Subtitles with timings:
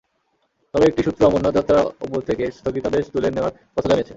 [0.73, 4.09] তবে একটি সূত্র অমরনাথ যাত্রার ওপর থেকে স্থগিতাদেশ তুলে নেওয়ার কথা জানিয়েছে।